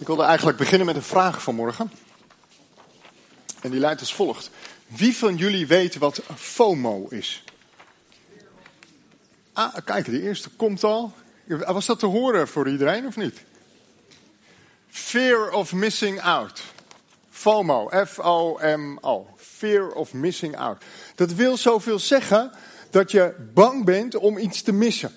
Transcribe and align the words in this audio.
Ik 0.00 0.06
wilde 0.06 0.22
eigenlijk 0.22 0.58
beginnen 0.58 0.86
met 0.86 0.96
een 0.96 1.02
vraag 1.02 1.42
vanmorgen. 1.42 1.90
En 3.60 3.70
die 3.70 3.80
luidt 3.80 4.00
als 4.00 4.14
volgt. 4.14 4.50
Wie 4.86 5.16
van 5.16 5.36
jullie 5.36 5.66
weet 5.66 5.98
wat 5.98 6.22
FOMO 6.36 7.06
is? 7.08 7.44
Ah, 9.52 9.76
kijk, 9.84 10.04
de 10.04 10.22
eerste 10.22 10.48
komt 10.48 10.84
al. 10.84 11.12
Was 11.46 11.86
dat 11.86 11.98
te 11.98 12.06
horen 12.06 12.48
voor 12.48 12.68
iedereen 12.68 13.06
of 13.06 13.16
niet? 13.16 13.42
Fear 14.88 15.50
of 15.52 15.72
missing 15.72 16.20
out. 16.20 16.62
FOMO, 17.30 17.88
F-O-M-O. 18.06 19.26
Fear 19.36 19.90
of 19.92 20.12
missing 20.12 20.56
out. 20.56 20.84
Dat 21.14 21.32
wil 21.32 21.56
zoveel 21.56 21.98
zeggen 21.98 22.50
dat 22.90 23.10
je 23.10 23.34
bang 23.54 23.84
bent 23.84 24.16
om 24.16 24.38
iets 24.38 24.62
te 24.62 24.72
missen. 24.72 25.14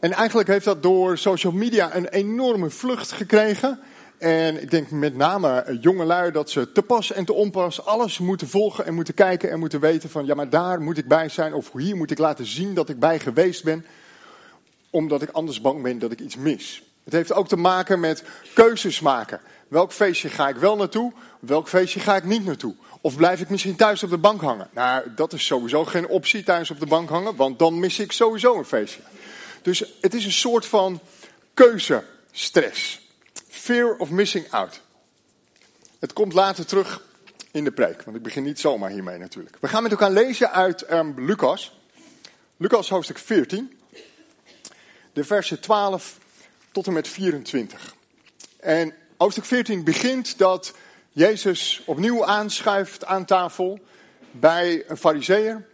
En 0.00 0.12
eigenlijk 0.12 0.48
heeft 0.48 0.64
dat 0.64 0.82
door 0.82 1.18
social 1.18 1.52
media 1.52 1.94
een 1.94 2.08
enorme 2.08 2.70
vlucht 2.70 3.12
gekregen. 3.12 3.80
En 4.18 4.62
ik 4.62 4.70
denk 4.70 4.90
met 4.90 5.16
name 5.16 5.78
jongelui 5.80 6.32
dat 6.32 6.50
ze 6.50 6.72
te 6.72 6.82
pas 6.82 7.12
en 7.12 7.24
te 7.24 7.32
onpas 7.32 7.84
alles 7.84 8.18
moeten 8.18 8.48
volgen 8.48 8.86
en 8.86 8.94
moeten 8.94 9.14
kijken 9.14 9.50
en 9.50 9.58
moeten 9.58 9.80
weten 9.80 10.10
van 10.10 10.26
ja 10.26 10.34
maar 10.34 10.50
daar 10.50 10.80
moet 10.80 10.98
ik 10.98 11.08
bij 11.08 11.28
zijn 11.28 11.54
of 11.54 11.72
hier 11.72 11.96
moet 11.96 12.10
ik 12.10 12.18
laten 12.18 12.46
zien 12.46 12.74
dat 12.74 12.88
ik 12.88 12.98
bij 12.98 13.18
geweest 13.18 13.64
ben. 13.64 13.86
Omdat 14.90 15.22
ik 15.22 15.30
anders 15.30 15.60
bang 15.60 15.82
ben 15.82 15.98
dat 15.98 16.12
ik 16.12 16.20
iets 16.20 16.36
mis. 16.36 16.82
Het 17.04 17.12
heeft 17.12 17.32
ook 17.32 17.48
te 17.48 17.56
maken 17.56 18.00
met 18.00 18.24
keuzes 18.54 19.00
maken. 19.00 19.40
Welk 19.68 19.92
feestje 19.92 20.28
ga 20.28 20.48
ik 20.48 20.56
wel 20.56 20.76
naartoe? 20.76 21.12
Welk 21.40 21.68
feestje 21.68 22.00
ga 22.00 22.16
ik 22.16 22.24
niet 22.24 22.44
naartoe? 22.44 22.74
Of 23.00 23.16
blijf 23.16 23.40
ik 23.40 23.48
misschien 23.48 23.76
thuis 23.76 24.02
op 24.02 24.10
de 24.10 24.18
bank 24.18 24.40
hangen? 24.40 24.68
Nou, 24.72 25.04
dat 25.14 25.32
is 25.32 25.46
sowieso 25.46 25.84
geen 25.84 26.08
optie 26.08 26.42
thuis 26.42 26.70
op 26.70 26.80
de 26.80 26.86
bank 26.86 27.08
hangen, 27.08 27.36
want 27.36 27.58
dan 27.58 27.78
mis 27.78 27.98
ik 27.98 28.12
sowieso 28.12 28.58
een 28.58 28.64
feestje. 28.64 29.00
Dus 29.62 29.84
het 30.00 30.14
is 30.14 30.24
een 30.24 30.32
soort 30.32 30.66
van 30.66 31.00
keuzestress. 31.54 33.05
Fear 33.66 33.96
of 33.96 34.10
missing 34.10 34.50
out. 34.50 34.80
Het 35.98 36.12
komt 36.12 36.32
later 36.32 36.66
terug 36.66 37.02
in 37.50 37.64
de 37.64 37.70
preek, 37.72 38.02
want 38.02 38.16
ik 38.16 38.22
begin 38.22 38.42
niet 38.42 38.60
zomaar 38.60 38.90
hiermee 38.90 39.18
natuurlijk. 39.18 39.56
We 39.60 39.68
gaan 39.68 39.82
met 39.82 39.92
elkaar 39.92 40.10
lezen 40.10 40.52
uit 40.52 40.92
um, 40.92 41.14
Lucas. 41.16 41.78
Lucas 42.56 42.88
hoofdstuk 42.88 43.18
14. 43.18 43.78
De 45.12 45.24
versen 45.24 45.60
12 45.60 46.18
tot 46.72 46.86
en 46.86 46.92
met 46.92 47.08
24. 47.08 47.94
En 48.60 48.94
hoofdstuk 49.16 49.44
14 49.44 49.84
begint 49.84 50.38
dat 50.38 50.74
Jezus 51.10 51.82
opnieuw 51.86 52.24
aanschuift 52.24 53.04
aan 53.04 53.24
tafel 53.24 53.78
bij 54.30 54.84
een 54.86 54.96
fariseer. 54.96 55.66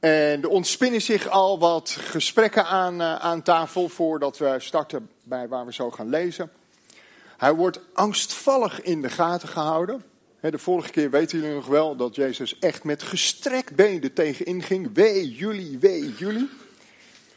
En 0.00 0.42
er 0.42 0.48
ontspinnen 0.48 1.02
zich 1.02 1.28
al 1.28 1.58
wat 1.58 1.90
gesprekken 2.00 2.64
aan, 2.64 3.00
uh, 3.00 3.14
aan 3.14 3.42
tafel 3.42 3.88
voordat 3.88 4.38
we 4.38 4.54
starten 4.58 5.10
bij 5.22 5.48
waar 5.48 5.66
we 5.66 5.72
zo 5.72 5.90
gaan 5.90 6.08
lezen. 6.08 6.50
Hij 7.38 7.54
wordt 7.54 7.80
angstvallig 7.92 8.82
in 8.82 9.02
de 9.02 9.10
gaten 9.10 9.48
gehouden. 9.48 10.04
de 10.40 10.58
vorige 10.58 10.90
keer 10.90 11.10
weten 11.10 11.38
jullie 11.38 11.54
nog 11.54 11.66
wel 11.66 11.96
dat 11.96 12.14
Jezus 12.14 12.58
echt 12.58 12.84
met 12.84 13.02
gestrekt 13.02 13.74
been 13.74 14.12
tegenin 14.12 14.62
ging. 14.62 14.90
Wee 14.94 15.30
jullie, 15.30 15.78
wee 15.78 16.14
jullie. 16.14 16.48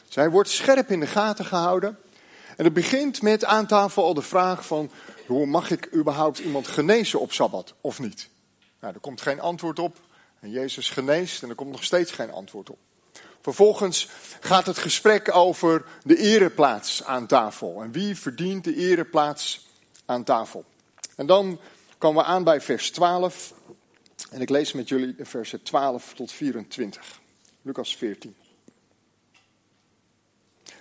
Hij 0.10 0.30
wordt 0.30 0.50
scherp 0.50 0.90
in 0.90 1.00
de 1.00 1.08
gaten 1.08 1.46
gehouden. 1.46 1.98
En 2.58 2.64
het 2.64 2.74
begint 2.74 3.22
met 3.22 3.46
aan 3.46 3.66
tafel 3.66 4.04
al 4.04 4.14
de 4.14 4.22
vraag 4.22 4.66
van, 4.66 4.92
hoe 5.28 5.46
mag 5.46 5.72
ik 5.72 5.94
überhaupt 5.96 6.40
iemand 6.40 6.68
genezen 6.68 7.20
op 7.20 7.34
Sabbat 7.34 7.74
of 7.82 8.00
niet? 8.00 8.30
Nou, 8.80 8.94
er 8.94 9.00
komt 9.00 9.22
geen 9.22 9.40
antwoord 9.40 9.80
op. 9.80 9.98
En 10.40 10.50
Jezus 10.50 10.90
geneest 10.90 11.44
en 11.44 11.50
er 11.50 11.56
komt 11.56 11.72
nog 11.72 11.84
steeds 11.84 12.12
geen 12.12 12.32
antwoord 12.32 12.70
op. 12.70 12.78
Vervolgens 13.42 14.10
gaat 14.40 14.66
het 14.66 14.78
gesprek 14.78 15.36
over 15.36 15.86
de 16.04 16.18
ereplaats 16.18 17.04
aan 17.04 17.28
tafel. 17.28 17.82
En 17.82 17.92
wie 17.92 18.16
verdient 18.16 18.64
de 18.64 18.76
ereplaats 18.76 19.70
aan 20.12 20.24
tafel? 20.24 20.66
En 21.16 21.26
dan 21.26 21.60
komen 21.98 22.24
we 22.24 22.30
aan 22.30 22.44
bij 22.44 22.62
vers 22.62 22.92
12. 22.92 23.54
En 24.32 24.42
ik 24.42 24.50
lees 24.50 24.74
met 24.74 24.90
jullie 24.90 25.16
versen 25.20 25.64
12 25.64 26.14
tot 26.14 26.32
24. 26.32 27.20
Lucas 27.62 27.96
14. 27.96 28.36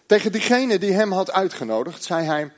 Tegen 0.06 0.32
diegene 0.32 0.78
die 0.78 0.92
hem 0.92 1.12
had 1.12 1.32
uitgenodigd, 1.32 2.04
zei 2.04 2.26
hij: 2.26 2.52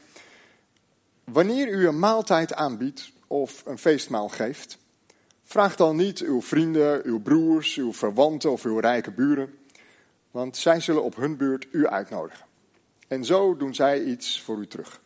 Wanneer 1.25 1.69
u 1.69 1.87
een 1.87 1.99
maaltijd 1.99 2.55
aanbiedt 2.55 3.13
of 3.27 3.63
een 3.67 3.79
feestmaal 3.79 4.29
geeft, 4.29 4.79
vraag 5.43 5.77
dan 5.77 5.97
niet 5.97 6.21
uw 6.21 6.43
vrienden, 6.43 7.01
uw 7.05 7.21
broers, 7.21 7.77
uw 7.77 7.93
verwanten 7.93 8.53
of 8.53 8.65
uw 8.65 8.79
rijke 8.79 9.11
buren, 9.11 9.59
want 10.31 10.57
zij 10.57 10.81
zullen 10.81 11.03
op 11.03 11.17
hun 11.17 11.37
beurt 11.37 11.67
u 11.71 11.87
uitnodigen. 11.87 12.47
En 13.09 13.25
zo 13.25 13.57
doen 13.57 13.75
zij 13.75 14.03
iets 14.03 14.41
voor 14.41 14.59
u 14.59 14.67
terug. 14.67 15.02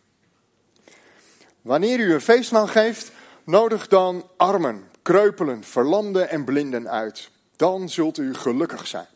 Wanneer 1.67 1.99
u 1.99 2.13
een 2.13 2.21
feestmaal 2.21 2.67
geeft, 2.67 3.13
nodig 3.45 3.89
dan 3.89 4.29
armen, 4.37 4.91
kreupelen, 5.03 5.65
verlamden 5.65 6.29
en 6.29 6.45
blinden 6.45 6.91
uit. 6.91 7.31
Dan 7.57 7.89
zult 7.89 8.19
u 8.19 8.35
gelukkig 8.35 8.87
zijn. 8.87 9.07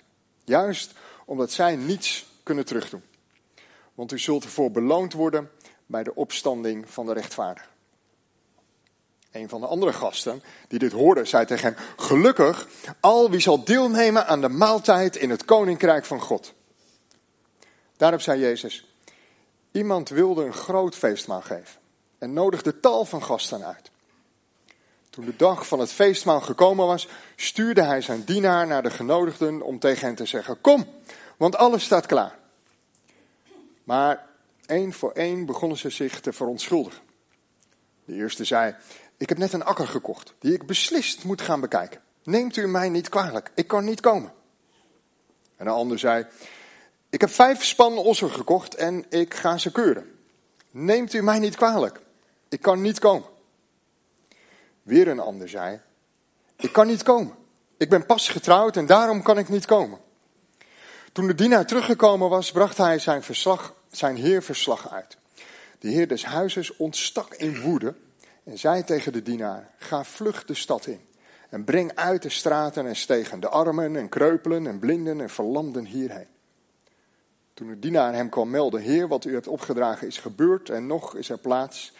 Juist 0.45 0.93
omdat 1.25 1.51
zij 1.51 1.77
niets 1.77 2.27
kunnen 2.43 2.65
terugdoen. 2.65 3.03
Want 3.95 4.13
u 4.13 4.19
zult 4.19 4.45
ervoor 4.45 4.71
beloond 4.71 5.13
worden 5.13 5.51
bij 5.87 6.03
de 6.03 6.15
opstanding 6.15 6.91
van 6.91 7.07
de 7.07 7.13
rechtvaardigen. 7.13 7.71
Een 9.33 9.49
van 9.49 9.61
de 9.61 9.67
andere 9.67 9.93
gasten 9.93 10.43
die 10.69 10.79
dit 10.79 10.93
hoorde, 10.93 11.25
zei 11.25 11.47
tegen 11.47 11.75
hem: 11.75 11.85
Gelukkig 11.97 12.69
al 13.01 13.31
wie 13.31 13.41
zal 13.41 13.65
deelnemen 13.65 14.27
aan 14.27 14.41
de 14.41 14.49
maaltijd 14.49 15.17
in 15.17 15.31
het 15.31 15.45
koninkrijk 15.45 16.05
van 16.05 16.21
God. 16.21 16.53
Daarop 17.97 18.21
zei 18.21 18.41
Jezus: 18.41 18.95
Iemand 19.71 20.09
wilde 20.09 20.45
een 20.45 20.53
groot 20.53 20.97
feestmaal 20.97 21.41
geven 21.41 21.80
en 22.21 22.33
nodigde 22.33 22.81
tal 22.81 23.05
van 23.05 23.23
gasten 23.23 23.65
uit. 23.65 23.91
Toen 25.11 25.25
de 25.25 25.37
dag 25.37 25.67
van 25.67 25.81
het 25.81 25.93
feestmaal 25.93 26.41
gekomen 26.41 26.87
was, 26.87 27.09
stuurde 27.37 27.83
hij 27.83 28.01
zijn 28.01 28.25
dienaar 28.25 28.67
naar 28.67 28.83
de 28.83 28.91
genodigden 28.91 29.63
om 29.63 29.79
tegen 29.79 30.07
hen 30.07 30.15
te 30.15 30.27
zeggen: 30.27 30.61
Kom, 30.61 30.87
want 31.37 31.57
alles 31.57 31.85
staat 31.85 32.07
klaar. 32.07 32.39
Maar 33.85 34.27
één 34.67 34.93
voor 34.93 35.13
één 35.13 35.47
begonnen 35.47 35.79
ze 35.79 35.91
zich 35.91 36.21
te 36.21 36.33
verontschuldigen. 36.33 37.03
De 38.05 38.15
eerste 38.15 38.45
zei: 38.45 38.75
Ik 39.17 39.29
heb 39.29 39.39
net 39.39 39.53
een 39.53 39.65
akker 39.65 39.87
gekocht, 39.89 40.35
die 40.39 40.53
ik 40.53 40.67
beslist 40.67 41.25
moet 41.25 41.41
gaan 41.41 41.61
bekijken. 41.61 42.01
Neemt 42.23 42.57
u 42.57 42.67
mij 42.67 42.89
niet 42.89 43.09
kwalijk, 43.09 43.51
ik 43.55 43.67
kan 43.67 43.85
niet 43.85 44.01
komen. 44.01 44.33
En 45.57 45.65
de 45.65 45.71
ander 45.71 45.99
zei: 45.99 46.27
Ik 47.11 47.21
heb 47.21 47.31
vijf 47.31 47.65
span 47.65 47.99
ossen 47.99 48.31
gekocht 48.31 48.75
en 48.75 49.05
ik 49.09 49.35
ga 49.35 49.59
ze 49.59 49.73
keuren. 49.73 50.19
Neemt 50.71 51.13
u 51.13 51.23
mij 51.23 51.39
niet 51.39 51.57
kwalijk, 51.57 52.01
ik 52.51 52.63
kan 52.63 52.81
niet 52.81 52.99
komen. 52.99 53.29
Weer 54.83 55.09
een 55.09 55.21
ander 55.21 55.49
zei: 55.49 55.81
Ik 56.57 56.73
kan 56.73 56.87
niet 56.87 57.03
komen. 57.03 57.35
Ik 57.77 57.89
ben 57.89 58.07
pas 58.07 58.29
getrouwd 58.29 58.77
en 58.77 58.87
daarom 58.87 59.23
kan 59.23 59.39
ik 59.39 59.49
niet 59.49 59.65
komen. 59.67 59.99
Toen 61.13 61.27
de 61.27 61.35
dienaar 61.35 61.67
teruggekomen 61.67 62.29
was, 62.29 62.53
bracht 62.53 62.77
hij 62.77 62.99
zijn, 62.99 63.23
verslag, 63.23 63.75
zijn 63.91 64.17
heer 64.17 64.43
verslag 64.43 64.93
uit. 64.93 65.17
De 65.79 65.89
heer 65.89 66.09
des 66.09 66.25
huizes 66.25 66.77
ontstak 66.77 67.35
in 67.35 67.61
woede 67.61 67.95
en 68.45 68.59
zei 68.59 68.85
tegen 68.85 69.13
de 69.13 69.23
dienaar: 69.23 69.71
Ga 69.79 70.05
vlug 70.05 70.45
de 70.45 70.55
stad 70.55 70.87
in 70.87 71.01
en 71.49 71.65
breng 71.65 71.95
uit 71.95 72.23
de 72.23 72.29
straten 72.29 72.87
en 72.87 72.97
stegen 72.97 73.41
de 73.41 73.49
armen 73.49 73.97
en 73.97 74.09
kreupelen 74.09 74.67
en 74.67 74.79
blinden 74.79 75.21
en 75.21 75.31
verlamden 75.31 75.85
hierheen. 75.85 76.29
Toen 77.55 77.69
de 77.69 77.79
dienaar 77.79 78.15
hem 78.15 78.29
kwam 78.29 78.51
melden: 78.51 78.81
Heer, 78.81 79.09
wat 79.09 79.25
u 79.25 79.33
hebt 79.33 79.49
opgedragen 79.49 80.07
is 80.07 80.19
gebeurd 80.19 80.71
en 80.71 80.87
nog 80.87 81.17
is 81.17 81.31
er 81.31 81.39
plaats, 81.39 81.93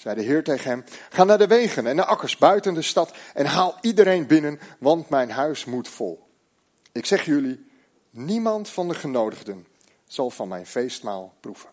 zei 0.00 0.14
de 0.14 0.22
Heer 0.22 0.44
tegen 0.44 0.70
hem: 0.70 0.84
Ga 1.10 1.24
naar 1.24 1.38
de 1.38 1.46
wegen 1.46 1.86
en 1.86 1.96
de 1.96 2.04
akkers 2.04 2.36
buiten 2.36 2.74
de 2.74 2.82
stad 2.82 3.16
en 3.34 3.46
haal 3.46 3.78
iedereen 3.80 4.26
binnen, 4.26 4.60
want 4.78 5.08
mijn 5.08 5.30
huis 5.30 5.64
moet 5.64 5.88
vol. 5.88 6.28
Ik 6.92 7.06
zeg 7.06 7.24
jullie: 7.24 7.66
niemand 8.10 8.68
van 8.68 8.88
de 8.88 8.94
genodigden 8.94 9.66
zal 10.06 10.30
van 10.30 10.48
mijn 10.48 10.66
feestmaal 10.66 11.34
proeven. 11.40 11.68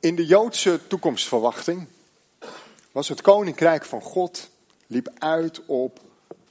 In 0.00 0.16
de 0.16 0.26
Joodse 0.26 0.86
toekomstverwachting 0.86 1.86
was 2.92 3.08
het 3.08 3.20
koninkrijk 3.20 3.84
van 3.84 4.02
God 4.02 4.50
liep 4.86 5.08
uit 5.18 5.64
op 5.66 6.00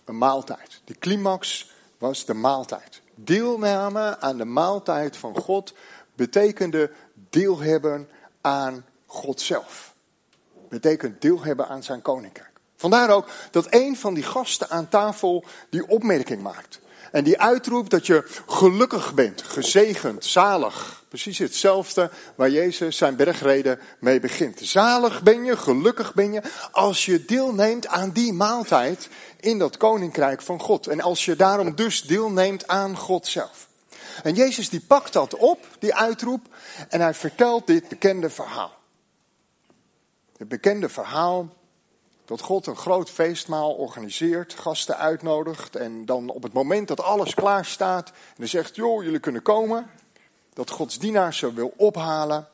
een 0.05 0.17
maaltijd. 0.17 0.81
De 0.83 0.97
climax 0.99 1.71
was 1.97 2.25
de 2.25 2.33
maaltijd. 2.33 3.00
Deelname 3.15 4.19
aan 4.19 4.37
de 4.37 4.45
maaltijd 4.45 5.17
van 5.17 5.35
God 5.35 5.73
betekende 6.15 6.91
deel 7.29 7.59
hebben 7.59 8.09
aan 8.41 8.85
God 9.05 9.41
zelf. 9.41 9.93
Betekent 10.69 11.21
deel 11.21 11.43
hebben 11.43 11.67
aan 11.67 11.83
zijn 11.83 12.01
koninkrijk. 12.01 12.51
Vandaar 12.75 13.09
ook 13.09 13.27
dat 13.51 13.67
een 13.69 13.97
van 13.97 14.13
die 14.13 14.23
gasten 14.23 14.69
aan 14.69 14.89
tafel 14.89 15.43
die 15.69 15.87
opmerking 15.87 16.41
maakt. 16.41 16.79
En 17.11 17.23
die 17.23 17.39
uitroept 17.39 17.91
dat 17.91 18.05
je 18.05 18.41
gelukkig 18.47 19.13
bent, 19.13 19.41
gezegend, 19.41 20.25
zalig. 20.25 21.03
Precies 21.07 21.37
hetzelfde 21.37 22.09
waar 22.35 22.49
Jezus 22.49 22.97
zijn 22.97 23.15
bergreden 23.15 23.79
mee 23.99 24.19
begint. 24.19 24.59
Zalig 24.61 25.23
ben 25.23 25.43
je, 25.43 25.57
gelukkig 25.57 26.13
ben 26.13 26.31
je, 26.31 26.41
als 26.71 27.05
je 27.05 27.25
deelneemt 27.25 27.87
aan 27.87 28.11
die 28.11 28.33
maaltijd 28.33 29.09
in 29.39 29.59
dat 29.59 29.77
koninkrijk 29.77 30.41
van 30.41 30.59
God. 30.59 30.87
En 30.87 31.01
als 31.01 31.25
je 31.25 31.35
daarom 31.35 31.75
dus 31.75 32.01
deelneemt 32.01 32.67
aan 32.67 32.97
God 32.97 33.27
zelf. 33.27 33.67
En 34.23 34.35
Jezus 34.35 34.69
die 34.69 34.81
pakt 34.87 35.13
dat 35.13 35.35
op, 35.35 35.67
die 35.79 35.95
uitroep, 35.95 36.45
en 36.89 37.01
hij 37.01 37.13
vertelt 37.13 37.67
dit 37.67 37.87
bekende 37.87 38.29
verhaal. 38.29 38.77
Het 40.37 40.47
bekende 40.47 40.89
verhaal 40.89 41.49
dat 42.31 42.41
God 42.41 42.67
een 42.67 42.75
groot 42.75 43.09
feestmaal 43.09 43.73
organiseert, 43.73 44.53
gasten 44.53 44.97
uitnodigt 44.97 45.75
en 45.75 46.05
dan 46.05 46.29
op 46.29 46.43
het 46.43 46.53
moment 46.53 46.87
dat 46.87 47.01
alles 47.01 47.33
klaar 47.33 47.65
staat 47.65 48.11
en 48.37 48.49
zegt, 48.49 48.75
joh, 48.75 49.03
jullie 49.03 49.19
kunnen 49.19 49.41
komen, 49.41 49.89
dat 50.53 50.69
Gods 50.69 50.99
dienaars 50.99 51.37
ze 51.37 51.53
wil 51.53 51.73
ophalen, 51.77 52.47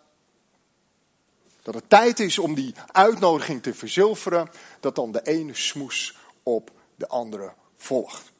dat 1.61 1.73
het 1.73 1.89
tijd 1.89 2.19
is 2.19 2.39
om 2.39 2.53
die 2.53 2.73
uitnodiging 2.91 3.63
te 3.63 3.73
verzilveren, 3.73 4.49
dat 4.79 4.95
dan 4.95 5.11
de 5.11 5.21
ene 5.21 5.53
smoes 5.53 6.17
op 6.43 6.71
de 6.95 7.07
andere 7.07 7.53
volgt. 7.75 8.31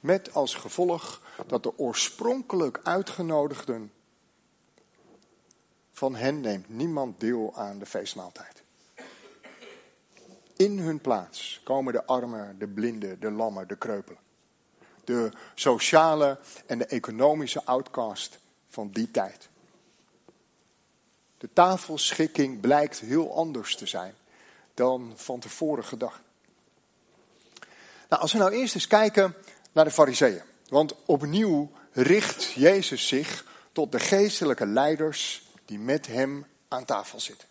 Met 0.00 0.34
als 0.34 0.54
gevolg 0.54 1.20
dat 1.46 1.62
de 1.62 1.78
oorspronkelijk 1.78 2.80
uitgenodigden 2.82 3.92
van 5.92 6.14
hen 6.14 6.40
neemt 6.40 6.68
niemand 6.68 7.20
deel 7.20 7.52
aan 7.56 7.78
de 7.78 7.86
feestmaaltijd. 7.86 8.53
In 10.56 10.78
hun 10.78 11.00
plaats 11.00 11.60
komen 11.64 11.92
de 11.92 12.04
armen, 12.04 12.58
de 12.58 12.68
blinden, 12.68 13.20
de 13.20 13.30
lammen, 13.30 13.68
de 13.68 13.76
kreupelen. 13.76 14.20
De 15.04 15.30
sociale 15.54 16.38
en 16.66 16.78
de 16.78 16.86
economische 16.86 17.64
outcast 17.64 18.38
van 18.68 18.90
die 18.90 19.10
tijd. 19.10 19.48
De 21.38 21.48
tafelschikking 21.52 22.60
blijkt 22.60 22.98
heel 22.98 23.36
anders 23.36 23.76
te 23.76 23.86
zijn 23.86 24.14
dan 24.74 25.12
van 25.16 25.40
tevoren 25.40 25.84
gedacht. 25.84 26.20
Nou, 28.08 28.22
als 28.22 28.32
we 28.32 28.38
nou 28.38 28.52
eerst 28.52 28.74
eens 28.74 28.86
kijken 28.86 29.34
naar 29.72 29.84
de 29.84 29.90
fariseeën. 29.90 30.42
Want 30.68 30.94
opnieuw 31.04 31.70
richt 31.92 32.52
Jezus 32.52 33.08
zich 33.08 33.44
tot 33.72 33.92
de 33.92 34.00
geestelijke 34.00 34.66
leiders 34.66 35.48
die 35.64 35.78
met 35.78 36.06
hem 36.06 36.46
aan 36.68 36.84
tafel 36.84 37.20
zitten. 37.20 37.48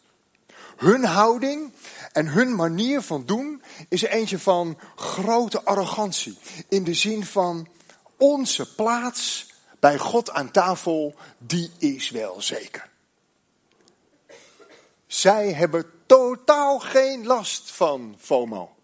Hun 0.78 1.04
houding 1.04 1.72
en 2.12 2.28
hun 2.28 2.56
manier 2.56 3.02
van 3.02 3.26
doen 3.26 3.64
is 3.90 4.02
eentje 4.02 4.40
van 4.40 4.80
grote 4.96 5.64
arrogantie. 5.64 6.38
In 6.70 6.84
de 6.84 6.94
zin 6.94 7.26
van 7.26 7.68
onze 8.18 8.74
plaats 8.76 9.52
bij 9.80 9.98
God 9.98 10.32
aan 10.32 10.52
tafel, 10.52 11.16
die 11.38 11.72
is 11.78 12.10
wel 12.10 12.42
zeker. 12.42 12.90
Zij 15.08 15.54
hebben 15.54 15.86
totaal 16.06 16.80
geen 16.80 17.26
last 17.26 17.72
van 17.72 18.16
FOMO. 18.20 18.76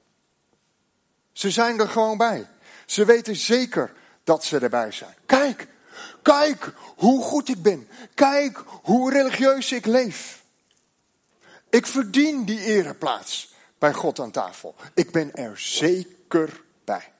Ze 1.31 1.51
zijn 1.51 1.79
er 1.79 1.87
gewoon 1.87 2.17
bij. 2.17 2.47
Ze 2.85 3.05
weten 3.05 3.35
zeker 3.35 3.93
dat 4.23 4.43
ze 4.43 4.59
erbij 4.59 4.91
zijn. 4.91 5.15
Kijk, 5.25 5.67
kijk 6.21 6.73
hoe 6.95 7.23
goed 7.23 7.49
ik 7.49 7.61
ben. 7.61 7.87
Kijk 8.13 8.63
hoe 8.67 9.11
religieus 9.11 9.71
ik 9.71 9.85
leef. 9.85 10.38
Ik 11.69 11.85
verdien 11.85 12.45
die 12.45 12.59
ereplaats 12.59 13.53
bij 13.77 13.93
God 13.93 14.19
aan 14.19 14.31
tafel. 14.31 14.75
Ik 14.93 15.11
ben 15.11 15.33
er 15.35 15.59
zeker 15.59 16.61
bij. 16.83 17.11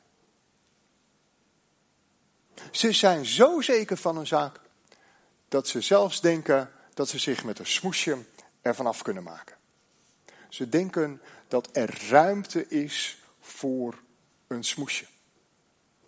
Ze 2.71 2.91
zijn 2.91 3.25
zo 3.25 3.61
zeker 3.61 3.97
van 3.97 4.17
een 4.17 4.27
zaak 4.27 4.59
dat 5.47 5.67
ze 5.67 5.81
zelfs 5.81 6.21
denken 6.21 6.71
dat 6.93 7.09
ze 7.09 7.19
zich 7.19 7.43
met 7.43 7.59
een 7.59 7.65
smoesje 7.65 8.17
ervan 8.61 8.87
af 8.87 9.01
kunnen 9.01 9.23
maken. 9.23 9.57
Ze 10.49 10.69
denken 10.69 11.21
dat 11.47 11.69
er 11.71 12.07
ruimte 12.09 12.67
is 12.67 13.17
voor 13.39 13.99
een 14.47 14.63
smoesje. 14.63 15.05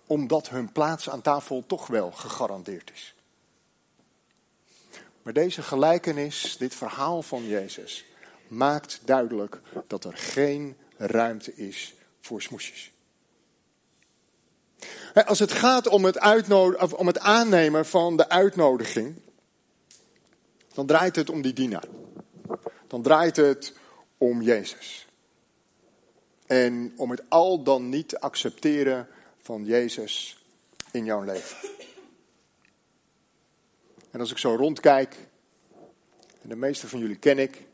Omdat 0.06 0.50
hun 0.50 0.72
plaats 0.72 1.10
aan 1.10 1.22
tafel 1.22 1.64
toch 1.68 1.88
wel 1.88 2.12
gegarandeerd 2.12 2.92
is. 2.94 3.16
Maar 5.22 5.34
deze 5.34 5.62
gelijkenis, 5.62 6.58
dit 6.58 6.76
verhaal 6.76 7.22
van 7.22 7.48
Jezus, 7.48 8.06
maakt 8.52 9.00
duidelijk 9.06 9.62
dat 9.88 10.04
er 10.04 10.18
geen 10.18 10.78
ruimte 10.98 11.56
is 11.56 11.94
voor 12.20 12.42
smoesjes. 12.42 12.92
Als 15.26 15.40
het 15.40 15.52
gaat 15.52 15.88
om 15.88 16.06
het, 16.06 16.20
om 16.96 17.08
het 17.08 17.20
aannemen 17.20 17.86
van 17.86 18.18
de 18.18 18.30
uitnodiging, 18.30 19.22
dan 20.74 20.86
draait 20.86 21.16
het 21.16 21.30
om 21.30 21.42
die 21.42 21.54
dienaar. 21.54 21.88
Dan 22.88 23.02
draait 23.02 23.36
het 23.36 23.74
om 24.18 24.42
Jezus. 24.42 25.08
En 26.46 26.94
om 26.98 27.12
het 27.12 27.22
al 27.30 27.64
dan 27.64 27.90
niet 27.90 28.10
te 28.10 28.20
accepteren 28.20 29.08
van 29.42 29.66
Jezus 29.66 30.44
in 30.92 31.06
jouw 31.06 31.24
leven. 31.24 31.58
En 34.12 34.20
als 34.20 34.32
ik 34.32 34.38
zo 34.38 34.56
rondkijk, 34.56 35.16
en 36.42 36.50
de 36.50 36.56
meeste 36.56 36.88
van 36.88 37.00
jullie 37.00 37.18
ken 37.18 37.40
ik, 37.40 37.70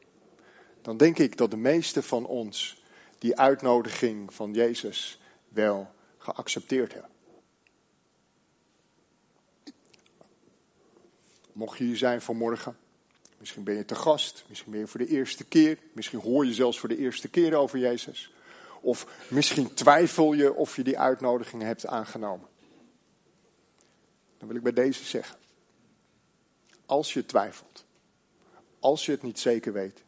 dan 0.88 0.98
denk 0.98 1.18
ik 1.18 1.38
dat 1.38 1.52
de 1.52 1.58
meeste 1.58 2.04
van 2.04 2.26
ons 2.26 2.82
die 3.18 3.38
uitnodiging 3.38 4.34
van 4.34 4.54
Jezus 4.54 5.20
wel 5.50 5.92
geaccepteerd 6.18 6.94
hebben. 6.94 7.12
Mocht 11.52 11.78
je 11.78 11.84
hier 11.84 11.98
zijn 11.98 12.22
vanmorgen, 12.22 12.78
misschien 13.38 13.64
ben 13.64 13.76
je 13.76 13.86
te 13.86 13.96
gast, 13.96 14.46
misschien 14.48 14.72
ben 14.72 14.80
je 14.80 14.88
voor 14.88 15.00
de 15.00 15.08
eerste 15.08 15.44
keer, 15.44 15.78
misschien 15.94 16.20
hoor 16.20 16.46
je 16.46 16.54
zelfs 16.54 16.80
voor 16.80 16.90
de 16.90 16.98
eerste 16.98 17.28
keer 17.28 17.56
over 17.56 17.80
Jezus. 17.80 18.32
Of 18.82 19.28
misschien 19.30 19.74
twijfel 19.74 20.34
je 20.34 20.54
of 20.54 20.76
je 20.76 20.84
die 20.84 21.00
uitnodiging 21.00 21.62
hebt 21.62 21.88
aangenomen. 21.88 22.48
Dan 24.38 24.48
wil 24.48 24.58
ik 24.58 24.64
bij 24.64 24.74
deze 24.74 25.04
zeggen. 25.04 25.38
Als 26.86 27.14
je 27.14 27.26
twijfelt, 27.26 27.86
als 28.80 29.06
je 29.06 29.12
het 29.12 29.22
niet 29.22 29.40
zeker 29.40 29.74
weet, 29.74 30.06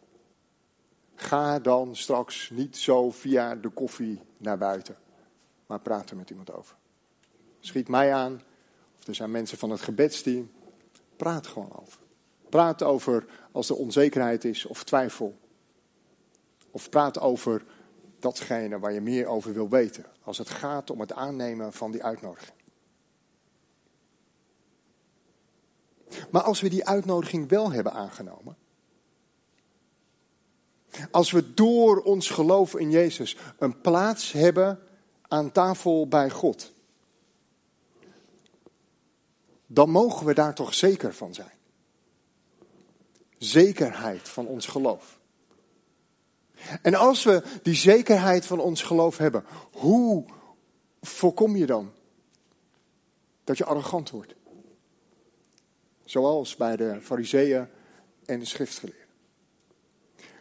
ga 1.22 1.60
dan 1.60 1.96
straks 1.96 2.50
niet 2.50 2.78
zo 2.78 3.12
via 3.12 3.56
de 3.56 3.70
koffie 3.70 4.22
naar 4.38 4.58
buiten, 4.58 4.98
maar 5.66 5.80
praat 5.80 6.10
er 6.10 6.16
met 6.16 6.30
iemand 6.30 6.52
over. 6.52 6.76
Schiet 7.60 7.88
mij 7.88 8.14
aan, 8.14 8.42
of 9.00 9.08
er 9.08 9.16
zijn 9.16 9.32
mensen 9.32 9.58
van 9.58 9.70
het 9.70 9.82
gebedsteam, 9.82 10.52
praat 11.16 11.48
gewoon 11.48 11.80
over. 11.82 12.00
Praat 12.50 12.84
over 12.84 13.26
als 13.52 13.70
er 13.70 13.76
onzekerheid 13.76 14.46
is 14.46 14.66
of 14.66 14.84
twijfel. 14.84 15.38
Of 16.72 16.90
praat 16.90 17.20
over 17.20 17.66
datgene 18.20 18.80
waar 18.80 18.94
je 18.94 19.02
meer 19.02 19.26
over 19.26 19.54
wil 19.54 19.70
weten. 19.70 20.06
Als 20.24 20.38
het 20.38 20.50
gaat 20.50 20.90
om 20.90 21.00
het 21.00 21.14
aannemen 21.14 21.74
van 21.74 21.92
die 21.92 22.04
uitnodiging. 22.04 22.58
Maar 26.32 26.42
als 26.42 26.62
we 26.62 26.70
die 26.70 26.86
uitnodiging 26.86 27.50
wel 27.50 27.72
hebben 27.72 27.94
aangenomen. 27.94 28.58
Als 31.12 31.32
we 31.32 31.54
door 31.54 32.02
ons 32.02 32.30
geloof 32.30 32.76
in 32.76 32.92
Jezus 32.92 33.38
een 33.58 33.82
plaats 33.82 34.32
hebben 34.32 34.80
aan 35.28 35.52
tafel 35.52 36.08
bij 36.08 36.30
God. 36.30 36.72
Dan 39.66 39.90
mogen 39.90 40.26
we 40.26 40.34
daar 40.34 40.56
toch 40.56 40.74
zeker 40.74 41.14
van 41.14 41.34
zijn. 41.34 41.52
Zekerheid 43.38 44.30
van 44.30 44.48
ons 44.48 44.66
geloof. 44.66 45.20
En 46.82 46.94
als 46.96 47.24
we 47.24 47.44
die 47.64 47.76
zekerheid 47.76 48.46
van 48.46 48.60
ons 48.60 48.82
geloof 48.82 49.18
hebben, 49.18 49.46
hoe 49.72 50.26
voorkom 51.02 51.56
je 51.56 51.66
dan 51.66 51.92
dat 53.44 53.58
je 53.58 53.66
arrogant 53.66 54.10
wordt? 54.10 54.36
Zoals 56.06 56.56
bij 56.56 56.76
de 56.76 56.98
fariseeën 57.02 57.68
en 58.26 58.40
de 58.40 58.46
schriftgeleerden. 58.46 58.99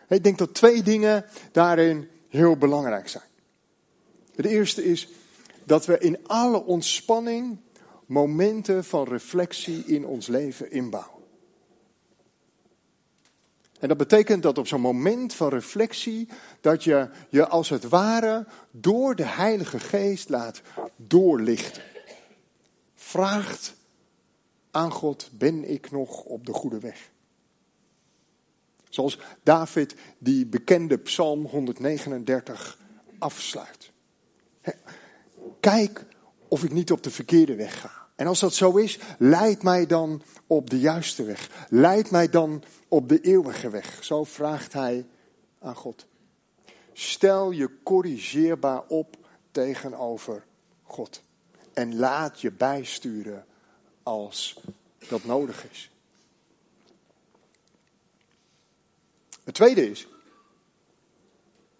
Ik 0.08 0.24
denk 0.24 0.38
dat 0.38 0.54
twee 0.54 0.82
dingen 0.82 1.24
daarin 1.52 2.08
heel 2.28 2.56
belangrijk 2.56 3.08
zijn. 3.08 3.24
Het 4.34 4.46
eerste 4.46 4.84
is 4.84 5.08
dat 5.64 5.86
we 5.86 5.98
in 5.98 6.26
alle 6.26 6.64
ontspanning 6.64 7.58
momenten 8.06 8.84
van 8.84 9.04
reflectie 9.04 9.84
in 9.84 10.06
ons 10.06 10.26
leven 10.26 10.70
inbouwen. 10.70 11.18
En 13.78 13.88
dat 13.88 13.96
betekent 13.96 14.42
dat 14.42 14.58
op 14.58 14.66
zo'n 14.66 14.80
moment 14.80 15.34
van 15.34 15.48
reflectie, 15.48 16.28
dat 16.60 16.84
je 16.84 17.08
je 17.28 17.48
als 17.48 17.68
het 17.68 17.88
ware 17.88 18.46
door 18.70 19.14
de 19.14 19.24
Heilige 19.24 19.78
Geest 19.78 20.28
laat 20.28 20.62
doorlichten. 20.96 21.82
Vraagt 22.94 23.74
aan 24.70 24.92
God, 24.92 25.30
ben 25.32 25.70
ik 25.70 25.90
nog 25.90 26.22
op 26.22 26.46
de 26.46 26.52
goede 26.52 26.78
weg? 26.78 27.10
Zoals 28.98 29.18
David 29.42 29.94
die 30.18 30.46
bekende 30.46 30.96
Psalm 30.96 31.44
139 31.44 32.78
afsluit. 33.18 33.92
Kijk 35.60 36.04
of 36.48 36.64
ik 36.64 36.72
niet 36.72 36.92
op 36.92 37.02
de 37.02 37.10
verkeerde 37.10 37.54
weg 37.54 37.80
ga. 37.80 37.90
En 38.16 38.26
als 38.26 38.40
dat 38.40 38.54
zo 38.54 38.76
is, 38.76 38.98
leid 39.18 39.62
mij 39.62 39.86
dan 39.86 40.22
op 40.46 40.70
de 40.70 40.78
juiste 40.78 41.24
weg. 41.24 41.66
Leid 41.68 42.10
mij 42.10 42.28
dan 42.28 42.62
op 42.88 43.08
de 43.08 43.20
eeuwige 43.20 43.70
weg. 43.70 44.04
Zo 44.04 44.24
vraagt 44.24 44.72
hij 44.72 45.06
aan 45.58 45.76
God. 45.76 46.06
Stel 46.92 47.50
je 47.50 47.70
corrigeerbaar 47.82 48.82
op 48.88 49.16
tegenover 49.50 50.44
God. 50.82 51.22
En 51.72 51.96
laat 51.96 52.40
je 52.40 52.52
bijsturen 52.52 53.46
als 54.02 54.60
dat 55.08 55.24
nodig 55.24 55.70
is. 55.70 55.90
Het 59.48 59.56
tweede 59.56 59.90
is, 59.90 60.08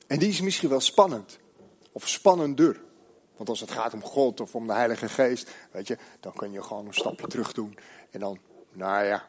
en 0.06 0.18
die 0.18 0.28
is 0.28 0.40
misschien 0.40 0.68
wel 0.68 0.80
spannend, 0.80 1.38
of 1.92 2.08
spannender. 2.08 2.80
Want 3.36 3.48
als 3.48 3.60
het 3.60 3.70
gaat 3.70 3.94
om 3.94 4.02
God 4.02 4.40
of 4.40 4.54
om 4.54 4.66
de 4.66 4.72
Heilige 4.72 5.08
Geest, 5.08 5.50
weet 5.70 5.86
je, 5.86 5.98
dan 6.20 6.32
kun 6.32 6.52
je 6.52 6.62
gewoon 6.62 6.86
een 6.86 6.94
stapje 6.94 7.26
terug 7.26 7.52
doen. 7.52 7.78
En 8.10 8.20
dan, 8.20 8.38
nou 8.72 9.04
ja, 9.04 9.28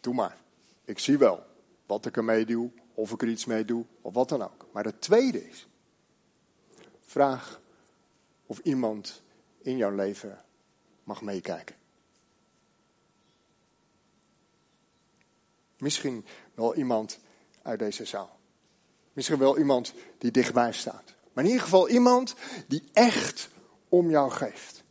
doe 0.00 0.14
maar. 0.14 0.36
Ik 0.84 0.98
zie 0.98 1.18
wel 1.18 1.44
wat 1.86 2.06
ik 2.06 2.16
ermee 2.16 2.44
doe, 2.44 2.70
of 2.94 3.10
ik 3.10 3.22
er 3.22 3.28
iets 3.28 3.44
mee 3.44 3.64
doe, 3.64 3.84
of 4.00 4.14
wat 4.14 4.28
dan 4.28 4.42
ook. 4.42 4.66
Maar 4.72 4.84
het 4.84 5.00
tweede 5.00 5.48
is, 5.48 5.66
vraag 7.00 7.60
of 8.46 8.58
iemand 8.58 9.22
in 9.62 9.76
jouw 9.76 9.94
leven 9.94 10.44
mag 11.02 11.22
meekijken. 11.22 11.76
Misschien 15.78 16.26
wel 16.54 16.74
iemand 16.74 17.18
uit 17.64 17.78
deze 17.78 18.04
zaal. 18.04 18.38
Misschien 19.12 19.38
wel 19.38 19.58
iemand 19.58 19.92
die 20.18 20.30
dichtbij 20.30 20.72
staat. 20.72 21.14
Maar 21.32 21.44
in 21.44 21.50
ieder 21.50 21.64
geval 21.64 21.88
iemand 21.88 22.34
die 22.66 22.84
echt 22.92 23.48
om 23.88 24.10
jou 24.10 24.30
geeft. 24.30 24.82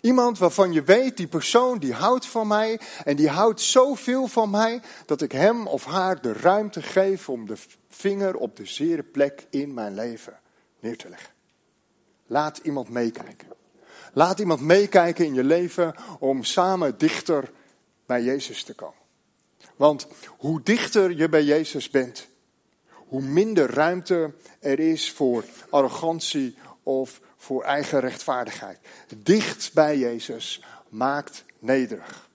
Iemand 0.00 0.38
waarvan 0.38 0.72
je 0.72 0.82
weet, 0.82 1.16
die 1.16 1.26
persoon 1.26 1.78
die 1.78 1.92
houdt 1.92 2.26
van 2.26 2.46
mij 2.46 2.80
en 3.04 3.16
die 3.16 3.28
houdt 3.28 3.60
zoveel 3.60 4.26
van 4.26 4.50
mij 4.50 4.80
dat 5.06 5.22
ik 5.22 5.32
hem 5.32 5.66
of 5.66 5.84
haar 5.84 6.20
de 6.20 6.32
ruimte 6.32 6.82
geef 6.82 7.28
om 7.28 7.46
de 7.46 7.56
vinger 7.88 8.36
op 8.36 8.56
de 8.56 8.66
zere 8.66 9.02
plek 9.02 9.46
in 9.50 9.74
mijn 9.74 9.94
leven 9.94 10.40
neer 10.80 10.96
te 10.96 11.08
leggen. 11.08 11.32
Laat 12.26 12.58
iemand 12.58 12.88
meekijken. 12.88 13.48
Laat 14.12 14.38
iemand 14.38 14.60
meekijken 14.60 15.24
in 15.24 15.34
je 15.34 15.44
leven 15.44 15.94
om 16.18 16.44
samen 16.44 16.98
dichter 16.98 17.52
bij 18.06 18.22
Jezus 18.22 18.62
te 18.62 18.74
komen. 18.74 19.01
Want 19.76 20.06
hoe 20.28 20.62
dichter 20.62 21.12
je 21.16 21.28
bij 21.28 21.44
Jezus 21.44 21.90
bent, 21.90 22.26
hoe 22.88 23.22
minder 23.22 23.70
ruimte 23.70 24.34
er 24.60 24.78
is 24.78 25.10
voor 25.10 25.44
arrogantie 25.70 26.56
of 26.82 27.20
voor 27.36 27.62
eigen 27.62 28.00
rechtvaardigheid. 28.00 28.78
Dicht 29.16 29.70
bij 29.72 29.98
Jezus 29.98 30.62
maakt 30.88 31.44
nederig. 31.58 32.28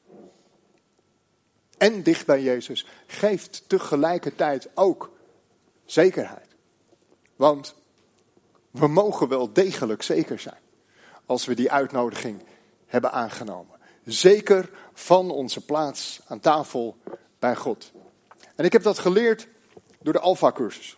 En 1.77 2.03
dicht 2.03 2.25
bij 2.25 2.41
Jezus 2.41 2.86
geeft 3.08 3.63
tegelijkertijd 3.67 4.70
ook 4.74 5.12
zekerheid. 5.86 6.48
Want 7.36 7.75
we 8.72 8.88
mogen 8.88 9.27
wel 9.27 9.53
degelijk 9.53 10.01
zeker 10.03 10.39
zijn 10.39 10.62
als 11.25 11.46
we 11.46 11.53
die 11.53 11.72
uitnodiging 11.72 12.44
hebben 12.86 13.12
aangenomen. 13.12 13.79
Zeker 14.06 14.70
van 14.94 15.32
onze 15.32 15.65
plaats 15.65 16.22
aan 16.27 16.39
tafel 16.39 16.98
bij 17.39 17.56
God. 17.56 17.91
En 18.56 18.65
ik 18.65 18.72
heb 18.72 18.84
dat 18.84 19.00
geleerd 19.00 19.48
door 20.01 20.13
de 20.13 20.20
Alpha-cursus. 20.20 20.98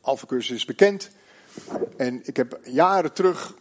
Alpha-cursus 0.00 0.56
is 0.56 0.64
bekend. 0.64 1.10
En 1.96 2.20
ik 2.24 2.36
heb 2.36 2.58
jaren 2.64 3.12
terug 3.12 3.54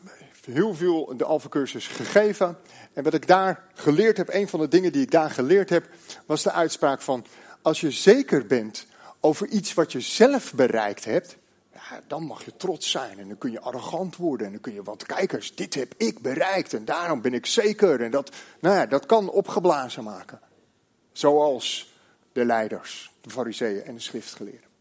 heel 0.46 0.74
veel 0.74 1.14
de 1.18 1.26
Alpha-cursus 1.26 1.88
gegeven. 1.88 2.58
En 2.94 3.04
wat 3.04 3.14
ik 3.14 3.28
daar 3.28 3.64
geleerd 3.74 4.18
heb, 4.18 4.34
een 4.34 4.48
van 4.48 4.60
de 4.60 4.68
dingen 4.68 4.92
die 4.92 5.02
ik 5.02 5.12
daar 5.12 5.32
geleerd 5.32 5.70
heb, 5.70 5.90
was 6.26 6.44
de 6.44 6.52
uitspraak 6.52 7.02
van: 7.02 7.26
als 7.62 7.82
je 7.82 7.92
zeker 7.92 8.46
bent 8.46 8.86
over 9.20 9.48
iets 9.48 9.74
wat 9.74 9.92
je 9.92 10.00
zelf 10.00 10.54
bereikt 10.54 11.06
hebt, 11.06 11.38
ja, 11.74 12.02
dan 12.08 12.24
mag 12.24 12.46
je 12.46 12.56
trots 12.58 12.92
zijn. 12.92 13.20
En 13.20 13.28
dan 13.28 13.38
kun 13.38 13.52
je 13.52 13.60
arrogant 13.60 14.16
worden. 14.16 14.46
En 14.46 14.52
dan 14.52 14.62
kun 14.62 14.74
je, 14.74 14.84
want 14.84 15.06
kijkers, 15.06 15.56
dit 15.56 15.74
heb 15.74 15.94
ik 15.98 16.22
bereikt 16.22 16.74
en 16.74 16.86
daarom 16.86 17.22
ben 17.22 17.34
ik 17.34 17.46
zeker. 17.46 18.02
En 18.02 18.12
dat, 18.12 18.32
nou 18.60 18.76
ja, 18.76 18.86
dat 18.86 19.06
kan 19.06 19.30
opgeblazen 19.30 20.04
maken. 20.04 20.40
Zoals 21.14 21.94
de 22.32 22.46
leiders, 22.46 23.12
de 23.22 23.30
fariseeën 23.30 23.84
en 23.84 23.94
de 23.94 24.00
schriftgeleerden. 24.00 24.72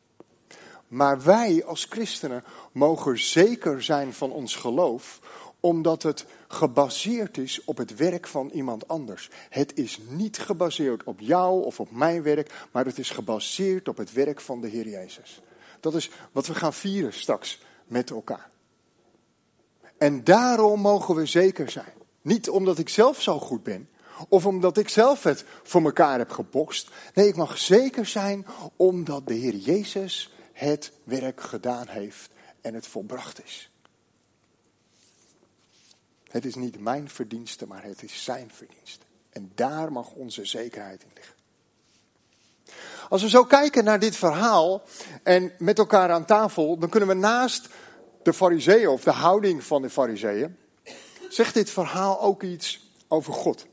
Maar 0.88 1.22
wij 1.22 1.64
als 1.64 1.86
christenen 1.90 2.44
mogen 2.72 3.18
zeker 3.18 3.82
zijn 3.82 4.12
van 4.12 4.32
ons 4.32 4.56
geloof, 4.56 5.20
omdat 5.60 6.02
het 6.02 6.26
gebaseerd 6.48 7.38
is 7.38 7.64
op 7.64 7.76
het 7.76 7.96
werk 7.96 8.26
van 8.26 8.50
iemand 8.50 8.88
anders. 8.88 9.30
Het 9.48 9.78
is 9.78 9.98
niet 10.08 10.38
gebaseerd 10.38 11.04
op 11.04 11.20
jou 11.20 11.64
of 11.64 11.80
op 11.80 11.90
mijn 11.90 12.22
werk, 12.22 12.66
maar 12.72 12.84
het 12.84 12.98
is 12.98 13.10
gebaseerd 13.10 13.88
op 13.88 13.96
het 13.96 14.12
werk 14.12 14.40
van 14.40 14.60
de 14.60 14.68
Heer 14.68 14.88
Jezus. 14.88 15.40
Dat 15.80 15.94
is 15.94 16.10
wat 16.32 16.46
we 16.46 16.54
gaan 16.54 16.72
vieren 16.72 17.12
straks 17.12 17.62
met 17.86 18.10
elkaar. 18.10 18.50
En 19.98 20.24
daarom 20.24 20.80
mogen 20.80 21.14
we 21.14 21.26
zeker 21.26 21.70
zijn. 21.70 21.92
Niet 22.22 22.50
omdat 22.50 22.78
ik 22.78 22.88
zelf 22.88 23.22
zo 23.22 23.38
goed 23.38 23.62
ben, 23.62 23.88
of 24.28 24.46
omdat 24.46 24.76
ik 24.76 24.88
zelf 24.88 25.22
het 25.22 25.44
voor 25.62 25.84
elkaar 25.84 26.18
heb 26.18 26.30
gebokst. 26.30 26.90
Nee, 27.14 27.28
ik 27.28 27.36
mag 27.36 27.58
zeker 27.58 28.06
zijn 28.06 28.46
omdat 28.76 29.26
de 29.26 29.34
Heer 29.34 29.54
Jezus 29.54 30.32
het 30.52 30.92
werk 31.04 31.40
gedaan 31.40 31.88
heeft 31.88 32.30
en 32.60 32.74
het 32.74 32.86
volbracht 32.86 33.44
is. 33.44 33.70
Het 36.28 36.44
is 36.44 36.54
niet 36.54 36.80
mijn 36.80 37.08
verdienste, 37.08 37.66
maar 37.66 37.82
het 37.82 38.02
is 38.02 38.24
zijn 38.24 38.50
verdienste. 38.52 39.04
En 39.30 39.52
daar 39.54 39.92
mag 39.92 40.10
onze 40.12 40.44
zekerheid 40.44 41.02
in 41.02 41.10
liggen. 41.14 41.34
Als 43.08 43.22
we 43.22 43.28
zo 43.28 43.44
kijken 43.44 43.84
naar 43.84 43.98
dit 43.98 44.16
verhaal 44.16 44.82
en 45.22 45.52
met 45.58 45.78
elkaar 45.78 46.10
aan 46.10 46.24
tafel, 46.24 46.78
dan 46.78 46.88
kunnen 46.88 47.08
we 47.08 47.14
naast 47.14 47.68
de 48.22 48.32
fariseeën 48.32 48.88
of 48.88 49.02
de 49.02 49.10
houding 49.10 49.64
van 49.64 49.82
de 49.82 49.90
fariseeën, 49.90 50.56
zegt 51.28 51.54
dit 51.54 51.70
verhaal 51.70 52.20
ook 52.20 52.42
iets 52.42 52.90
over 53.08 53.32
God. 53.32 53.66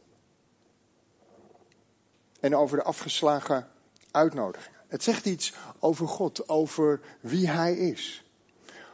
En 2.39 2.55
over 2.55 2.77
de 2.77 2.84
afgeslagen 2.84 3.67
uitnodigingen. 4.12 4.79
Het 4.88 5.03
zegt 5.03 5.25
iets 5.25 5.53
over 5.79 6.08
God, 6.08 6.50
over 6.50 7.00
wie 7.19 7.50
Hij 7.50 7.74
is. 7.74 8.24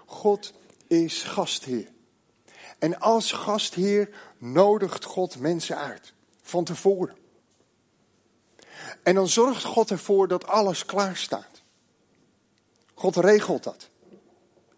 God 0.05 0.53
is 0.87 1.23
gastheer. 1.23 1.87
En 2.79 2.99
als 2.99 3.31
gastheer 3.31 4.09
nodigt 4.37 5.03
God 5.03 5.39
mensen 5.39 5.77
uit, 5.77 6.13
van 6.41 6.63
tevoren. 6.63 7.15
En 9.03 9.15
dan 9.15 9.27
zorgt 9.27 9.63
God 9.63 9.91
ervoor 9.91 10.27
dat 10.27 10.47
alles 10.47 10.85
klaar 10.85 11.15
staat. 11.15 11.61
God 12.93 13.15
regelt 13.15 13.63
dat. 13.63 13.89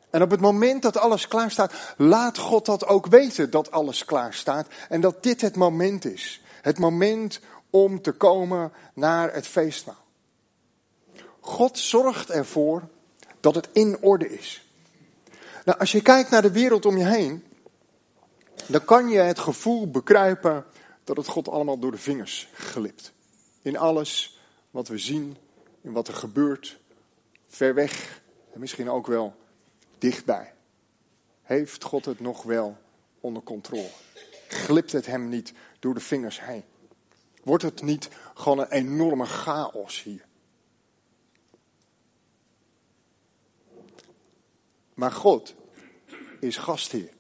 En 0.10 0.22
op 0.22 0.32
het 0.32 0.40
moment 0.40 0.82
dat 0.82 0.98
alles 0.98 1.28
klaar 1.28 1.52
staat, 1.52 1.74
laat 1.98 2.38
God 2.38 2.66
dat 2.66 2.86
ook 2.86 3.08
weten 3.08 3.50
dat 3.50 3.72
alles 3.72 4.06
klaar 4.06 4.34
staat. 4.34 4.68
En 4.90 5.02
dat 5.02 5.24
dit 5.24 5.42
het 5.42 5.56
moment 5.56 6.06
is. 6.06 6.42
Het 6.62 6.80
moment 6.80 7.40
om 7.84 8.02
te 8.02 8.12
komen 8.12 8.72
naar 8.94 9.34
het 9.34 9.48
feestmaal. 9.48 10.06
God 11.40 11.78
zorgt 11.78 12.30
ervoor 12.30 12.88
dat 13.40 13.56
het 13.56 13.70
in 13.72 13.98
orde 14.02 14.30
is. 14.30 14.70
Nou, 15.66 15.80
als 15.80 15.92
je 15.92 16.02
kijkt 16.02 16.30
naar 16.30 16.42
de 16.42 16.52
wereld 16.52 16.86
om 16.86 16.98
je 16.98 17.06
heen, 17.06 17.44
dan 18.68 18.86
kan 18.86 19.10
je 19.10 19.20
het 19.20 19.40
gevoel 19.40 19.90
bekruipen 19.90 20.66
dat 21.04 21.18
het 21.18 21.28
God 21.28 21.48
allemaal 21.48 21.80
door 21.80 21.92
de 21.92 21.98
vingers 21.98 22.50
glipt. 22.54 23.14
In 23.62 23.78
alles 23.78 24.40
wat 24.72 24.88
we 24.88 24.98
zien, 24.98 25.38
in 25.82 25.92
wat 25.92 26.08
er 26.08 26.14
gebeurt, 26.14 26.80
ver 27.48 27.74
weg 27.74 28.22
en 28.54 28.60
misschien 28.60 28.90
ook 28.90 29.08
wel 29.08 29.36
dichtbij. 29.98 30.54
Heeft 31.42 31.84
God 31.84 32.06
het 32.06 32.20
nog 32.20 32.44
wel 32.44 32.78
onder 33.20 33.44
controle? 33.44 33.90
Glipt 34.48 34.92
het 34.92 35.06
hem 35.06 35.30
niet 35.30 35.54
door 35.80 35.94
de 35.94 36.00
vingers 36.00 36.42
heen? 36.42 36.64
Wordt 37.48 37.64
het 37.64 37.82
niet 37.82 38.10
gewoon 38.34 38.60
een 38.60 38.72
enorme 38.72 39.26
chaos 39.26 40.04
hier? 40.04 40.26
Maar 44.94 45.12
God 45.12 45.56
is 46.40 46.58
gastheer. 46.58 47.14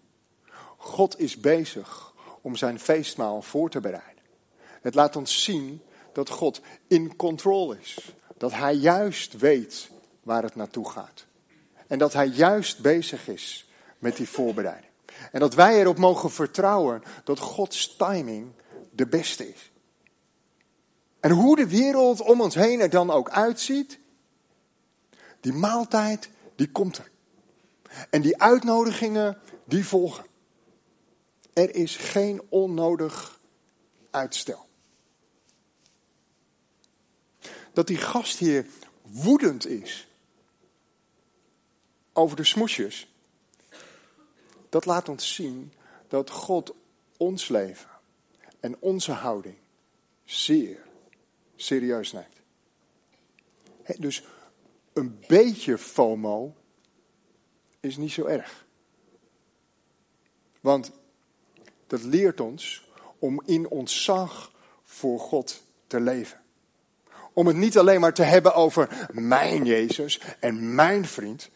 God 0.77 1.19
is 1.19 1.39
bezig 1.39 2.13
om 2.41 2.55
zijn 2.55 2.79
feestmaal 2.79 3.41
voor 3.41 3.69
te 3.69 3.79
bereiden. 3.79 4.24
Het 4.81 4.96
laat 4.96 5.15
ons 5.15 5.43
zien 5.43 5.81
dat 6.13 6.29
God 6.29 6.62
in 6.88 7.15
control 7.15 7.74
is. 7.74 8.13
Dat 8.38 8.51
Hij 8.51 8.74
juist 8.74 9.38
weet 9.38 9.89
waar 10.24 10.43
het 10.43 10.55
naartoe 10.55 10.89
gaat. 10.89 11.25
En 11.88 12.00
dat 12.00 12.13
Hij 12.13 12.27
juist 12.27 12.79
bezig 12.79 13.27
is 13.27 13.69
met 14.00 14.17
die 14.17 14.29
voorbereiding. 14.29 14.91
En 15.31 15.39
dat 15.39 15.53
wij 15.53 15.79
erop 15.79 15.98
mogen 15.98 16.31
vertrouwen 16.31 17.03
dat 17.24 17.39
Gods 17.39 17.96
timing 17.96 18.51
de 18.91 19.07
beste 19.07 19.50
is. 19.50 19.72
En 21.27 21.34
hoe 21.34 21.55
de 21.55 21.67
wereld 21.67 22.22
om 22.22 22.41
ons 22.41 22.55
heen 22.55 22.79
er 22.79 22.89
dan 22.89 23.12
ook 23.12 23.29
uitziet, 23.29 24.00
die 25.39 25.53
maaltijd, 25.53 26.29
die 26.55 26.72
komt 26.72 26.98
er. 26.98 27.12
En 28.10 28.22
die 28.22 28.41
uitnodigingen, 28.41 29.41
die 29.65 29.86
volgen. 29.86 30.25
Er 31.53 31.75
is 31.75 31.96
geen 31.96 32.41
onnodig 32.50 33.39
uitstel. 34.12 34.67
Dat 37.74 37.88
die 37.88 37.98
gastheer 37.98 38.65
woedend 39.01 39.67
is 39.67 40.07
over 42.13 42.36
de 42.36 42.43
smoesjes, 42.43 43.13
dat 44.69 44.86
laat 44.86 45.10
ons 45.10 45.34
zien 45.34 45.74
dat 46.07 46.29
God 46.29 46.74
ons 47.17 47.48
leven 47.48 47.89
en 48.60 48.75
onze 48.79 49.12
houding 49.12 49.57
zeer 50.25 50.86
serieus 51.57 52.11
neemt. 52.11 52.41
dus 53.97 54.23
een 54.93 55.19
beetje 55.27 55.77
FOMO 55.77 56.55
is 57.79 57.97
niet 57.97 58.11
zo 58.11 58.25
erg. 58.25 58.65
Want 60.61 60.91
dat 61.87 62.03
leert 62.03 62.39
ons 62.39 62.89
om 63.19 63.41
in 63.45 63.69
ontzag 63.69 64.51
voor 64.83 65.19
God 65.19 65.63
te 65.87 65.99
leven. 65.99 66.41
Om 67.33 67.47
het 67.47 67.55
niet 67.55 67.77
alleen 67.77 67.99
maar 67.99 68.13
te 68.13 68.23
hebben 68.23 68.53
over 68.53 69.07
mijn 69.11 69.65
Jezus 69.65 70.21
en 70.39 70.75
mijn 70.75 71.05
vriend. 71.05 71.49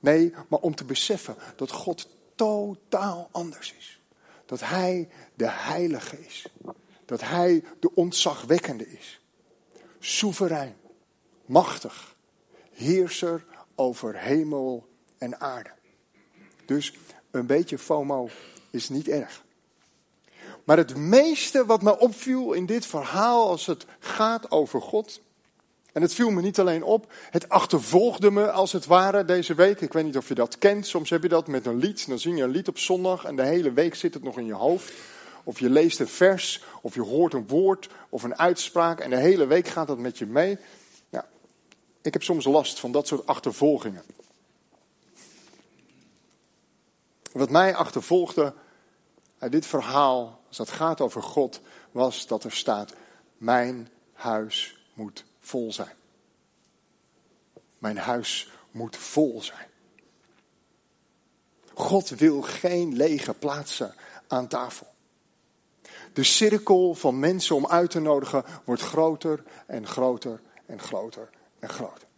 Nee, 0.00 0.34
maar 0.48 0.60
om 0.60 0.74
te 0.74 0.84
beseffen 0.84 1.36
dat 1.56 1.70
God 1.70 2.08
totaal 2.34 3.28
anders 3.32 3.74
is. 3.78 4.00
Dat 4.46 4.60
Hij 4.60 5.08
de 5.34 5.48
Heilige 5.48 6.26
is. 6.26 6.46
Dat 7.04 7.20
Hij 7.20 7.64
de 7.80 7.94
ontzagwekkende 7.94 8.88
is. 8.88 9.20
Soeverein, 9.98 10.76
machtig, 11.46 12.16
heerser 12.72 13.44
over 13.74 14.18
hemel 14.18 14.88
en 15.18 15.40
aarde. 15.40 15.70
Dus 16.66 16.92
een 17.30 17.46
beetje 17.46 17.78
FOMO 17.78 18.28
is 18.70 18.88
niet 18.88 19.08
erg. 19.08 19.44
Maar 20.64 20.76
het 20.76 20.96
meeste 20.96 21.66
wat 21.66 21.82
me 21.82 21.98
opviel 21.98 22.52
in 22.52 22.66
dit 22.66 22.86
verhaal 22.86 23.48
als 23.48 23.66
het 23.66 23.86
gaat 23.98 24.50
over 24.50 24.82
God. 24.82 25.20
En 25.92 26.02
het 26.02 26.14
viel 26.14 26.30
me 26.30 26.42
niet 26.42 26.58
alleen 26.58 26.82
op, 26.82 27.12
het 27.30 27.48
achtervolgde 27.48 28.30
me 28.30 28.50
als 28.50 28.72
het 28.72 28.86
ware 28.86 29.24
deze 29.24 29.54
week. 29.54 29.80
Ik 29.80 29.92
weet 29.92 30.04
niet 30.04 30.16
of 30.16 30.28
je 30.28 30.34
dat 30.34 30.58
kent. 30.58 30.86
Soms 30.86 31.10
heb 31.10 31.22
je 31.22 31.28
dat 31.28 31.46
met 31.46 31.66
een 31.66 31.76
lied. 31.78 32.08
Dan 32.08 32.18
zing 32.18 32.36
je 32.36 32.42
een 32.42 32.50
lied 32.50 32.68
op 32.68 32.78
zondag 32.78 33.24
en 33.24 33.36
de 33.36 33.44
hele 33.44 33.72
week 33.72 33.94
zit 33.94 34.14
het 34.14 34.22
nog 34.22 34.38
in 34.38 34.46
je 34.46 34.54
hoofd. 34.54 34.92
Of 35.48 35.58
je 35.58 35.70
leest 35.70 36.00
een 36.00 36.08
vers, 36.08 36.64
of 36.82 36.94
je 36.94 37.02
hoort 37.02 37.34
een 37.34 37.46
woord 37.46 37.88
of 38.08 38.22
een 38.22 38.38
uitspraak 38.38 39.00
en 39.00 39.10
de 39.10 39.16
hele 39.16 39.46
week 39.46 39.68
gaat 39.68 39.86
dat 39.86 39.98
met 39.98 40.18
je 40.18 40.26
mee. 40.26 40.58
Ik 42.02 42.12
heb 42.12 42.22
soms 42.22 42.44
last 42.44 42.80
van 42.80 42.92
dat 42.92 43.06
soort 43.06 43.26
achtervolgingen. 43.26 44.02
Wat 47.32 47.50
mij 47.50 47.74
achtervolgde 47.74 48.54
uit 49.38 49.52
dit 49.52 49.66
verhaal, 49.66 50.40
als 50.48 50.58
het 50.58 50.70
gaat 50.70 51.00
over 51.00 51.22
God, 51.22 51.60
was 51.90 52.26
dat 52.26 52.44
er 52.44 52.52
staat: 52.52 52.94
Mijn 53.36 53.88
huis 54.12 54.86
moet 54.94 55.24
vol 55.40 55.72
zijn. 55.72 55.96
Mijn 57.78 57.98
huis 57.98 58.50
moet 58.70 58.96
vol 58.96 59.42
zijn. 59.42 59.68
God 61.74 62.08
wil 62.08 62.42
geen 62.42 62.96
lege 62.96 63.34
plaatsen 63.34 63.94
aan 64.26 64.48
tafel. 64.48 64.96
De 66.18 66.24
cirkel 66.24 66.94
van 66.94 67.18
mensen 67.18 67.56
om 67.56 67.66
uit 67.66 67.90
te 67.90 68.00
nodigen 68.00 68.44
wordt 68.64 68.82
groter 68.82 69.42
en 69.66 69.86
groter 69.86 70.40
en 70.66 70.80
groter 70.80 71.30
en 71.58 71.68
groter. 71.68 72.08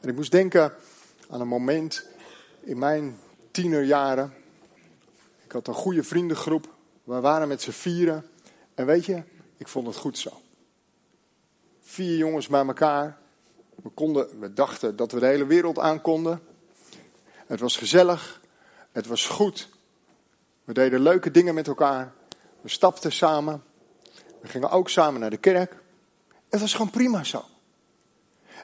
En 0.00 0.08
ik 0.08 0.14
moest 0.14 0.30
denken 0.30 0.74
aan 1.28 1.40
een 1.40 1.48
moment 1.48 2.06
in 2.60 2.78
mijn 2.78 3.18
tienerjaren. 3.50 4.34
Ik 5.44 5.52
had 5.52 5.68
een 5.68 5.74
goede 5.74 6.02
vriendengroep. 6.02 6.74
We 7.04 7.20
waren 7.20 7.48
met 7.48 7.62
z'n 7.62 7.70
vieren. 7.70 8.26
En 8.74 8.86
weet 8.86 9.04
je, 9.04 9.22
ik 9.56 9.68
vond 9.68 9.86
het 9.86 9.96
goed 9.96 10.18
zo. 10.18 10.40
Vier 11.80 12.16
jongens 12.16 12.46
bij 12.46 12.66
elkaar. 12.66 13.18
We, 13.82 13.88
konden, 13.88 14.40
we 14.40 14.52
dachten 14.52 14.96
dat 14.96 15.12
we 15.12 15.20
de 15.20 15.26
hele 15.26 15.46
wereld 15.46 15.78
aan 15.78 16.00
konden. 16.00 16.40
Het 17.46 17.60
was 17.60 17.76
gezellig. 17.76 18.40
Het 18.92 19.06
was 19.06 19.26
goed. 19.26 19.72
We 20.64 20.72
deden 20.72 21.00
leuke 21.00 21.30
dingen 21.30 21.54
met 21.54 21.66
elkaar. 21.66 22.12
We 22.60 22.68
stapten 22.68 23.12
samen. 23.12 23.62
We 24.40 24.48
gingen 24.48 24.70
ook 24.70 24.88
samen 24.88 25.20
naar 25.20 25.30
de 25.30 25.36
kerk. 25.36 25.76
Het 26.50 26.60
was 26.60 26.72
gewoon 26.72 26.90
prima 26.90 27.24
zo. 27.24 27.44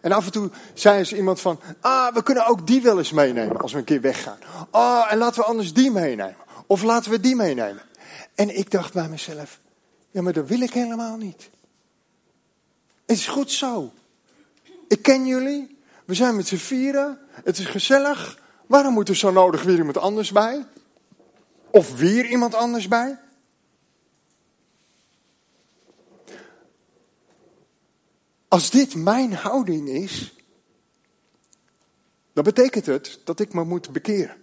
En 0.00 0.12
af 0.12 0.24
en 0.24 0.32
toe 0.32 0.50
zei 0.74 0.98
eens 0.98 1.12
iemand 1.12 1.40
van, 1.40 1.60
ah, 1.80 2.14
we 2.14 2.22
kunnen 2.22 2.46
ook 2.46 2.66
die 2.66 2.82
wel 2.82 2.98
eens 2.98 3.12
meenemen 3.12 3.56
als 3.56 3.72
we 3.72 3.78
een 3.78 3.84
keer 3.84 4.00
weggaan. 4.00 4.38
Ah, 4.70 5.12
en 5.12 5.18
laten 5.18 5.40
we 5.40 5.46
anders 5.46 5.72
die 5.72 5.90
meenemen. 5.90 6.36
Of 6.66 6.82
laten 6.82 7.10
we 7.10 7.20
die 7.20 7.36
meenemen. 7.36 7.82
En 8.34 8.58
ik 8.58 8.70
dacht 8.70 8.92
bij 8.92 9.08
mezelf, 9.08 9.60
ja, 10.10 10.22
maar 10.22 10.32
dat 10.32 10.48
wil 10.48 10.60
ik 10.60 10.72
helemaal 10.72 11.16
niet. 11.16 11.50
Het 13.06 13.16
is 13.18 13.26
goed 13.26 13.50
zo. 13.50 13.92
Ik 14.88 15.02
ken 15.02 15.26
jullie. 15.26 15.78
We 16.04 16.14
zijn 16.14 16.36
met 16.36 16.46
z'n 16.46 16.56
vieren. 16.56 17.18
Het 17.30 17.58
is 17.58 17.66
gezellig. 17.66 18.38
Waarom 18.66 18.92
moet 18.92 19.08
er 19.08 19.16
zo 19.16 19.30
nodig 19.30 19.62
weer 19.62 19.76
iemand 19.76 19.98
anders 19.98 20.32
bij? 20.32 20.64
Of 21.70 21.96
weer 21.96 22.26
iemand 22.26 22.54
anders 22.54 22.88
bij? 22.88 23.18
Als 28.48 28.70
dit 28.70 28.94
mijn 28.94 29.32
houding 29.32 29.88
is, 29.88 30.34
dan 32.32 32.44
betekent 32.44 32.86
het 32.86 33.20
dat 33.24 33.40
ik 33.40 33.52
me 33.52 33.64
moet 33.64 33.92
bekeren. 33.92 34.36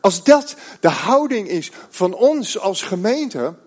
Als 0.00 0.24
dat 0.24 0.56
de 0.80 0.88
houding 0.88 1.48
is 1.48 1.70
van 1.88 2.14
ons 2.14 2.58
als 2.58 2.82
gemeente, 2.82 3.58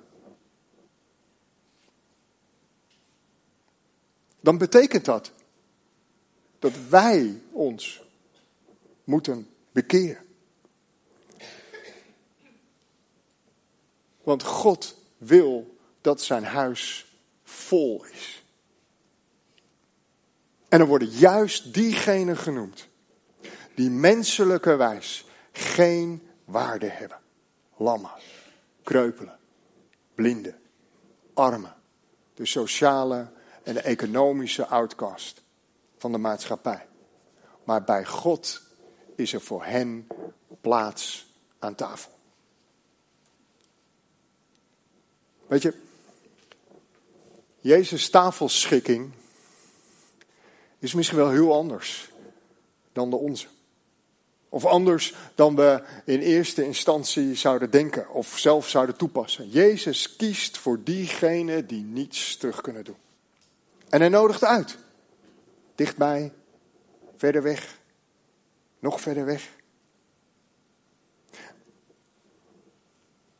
dan 4.40 4.58
betekent 4.58 5.06
dat 5.06 5.32
dat 6.60 6.74
wij 6.90 7.42
ons 7.52 8.04
moeten 9.04 9.50
bekeren. 9.72 10.27
Want 14.28 14.44
God 14.44 14.96
wil 15.18 15.78
dat 16.02 16.22
zijn 16.22 16.44
huis 16.44 17.16
vol 17.44 18.06
is. 18.06 18.44
En 20.70 20.80
er 20.80 20.86
worden 20.86 21.08
juist 21.08 21.74
diegenen 21.74 22.38
genoemd 22.38 22.88
die 23.76 23.90
menselijkerwijs 23.90 25.26
geen 25.52 26.28
waarde 26.46 26.90
hebben. 26.90 27.20
Lammen, 27.78 28.12
kreupelen, 28.84 29.40
blinden, 30.16 30.60
armen, 31.34 31.76
de 32.34 32.46
sociale 32.46 33.32
en 33.63 33.74
de 33.74 33.82
economische 33.82 34.66
outcast 34.66 35.44
van 35.98 36.12
de 36.12 36.18
maatschappij. 36.18 36.88
Maar 37.63 37.84
bij 37.84 38.06
God 38.06 38.62
is 39.16 39.34
er 39.34 39.42
voor 39.42 39.63
hen 39.63 40.08
plaats 40.62 41.34
aan 41.60 41.76
tafel. 41.76 42.16
Weet 45.48 45.62
je, 45.62 45.74
Jezus' 47.60 48.10
tafelschikking 48.10 49.12
is 50.80 50.94
misschien 50.94 51.18
wel 51.18 51.30
heel 51.30 51.54
anders 51.54 52.12
dan 52.94 53.10
de 53.10 53.16
onze. 53.16 53.48
Of 54.50 54.66
anders 54.66 55.16
dan 55.36 55.56
we 55.56 55.84
in 56.06 56.20
eerste 56.20 56.64
instantie 56.64 57.36
zouden 57.36 57.70
denken 57.70 58.10
of 58.10 58.38
zelf 58.38 58.70
zouden 58.70 58.96
toepassen. 58.96 59.50
Jezus 59.50 60.16
kiest 60.16 60.58
voor 60.58 60.84
diegenen 60.84 61.68
die 61.68 61.84
niets 61.84 62.38
terug 62.38 62.62
kunnen 62.62 62.84
doen. 62.84 62.98
En 63.90 64.00
hij 64.00 64.10
nodigt 64.10 64.44
uit. 64.44 64.78
Dichtbij, 65.76 66.34
verder 67.16 67.44
weg, 67.44 67.80
nog 68.80 69.02
verder 69.02 69.26
weg. 69.26 69.56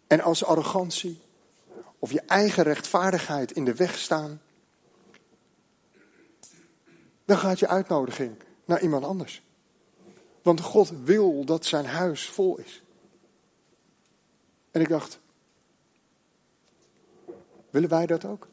En 0.08 0.22
als 0.22 0.44
arrogantie 0.44 1.20
of 2.08 2.14
je 2.14 2.22
eigen 2.22 2.64
rechtvaardigheid 2.64 3.52
in 3.52 3.66
de 3.66 3.76
weg 3.76 3.98
staan, 3.98 4.42
dan 7.26 7.38
gaat 7.38 7.60
je 7.60 7.68
uitnodiging 7.68 8.36
naar 8.66 8.82
iemand 8.82 9.04
anders. 9.04 9.42
Want 10.42 10.62
God 10.62 10.92
wil 11.04 11.46
dat 11.46 11.66
zijn 11.66 11.86
huis 11.86 12.30
vol 12.30 12.58
is. 12.58 12.82
En 14.72 14.82
ik 14.82 14.90
dacht, 14.90 15.20
willen 17.70 17.90
wij 17.90 18.06
dat 18.06 18.26
ook? 18.26 18.48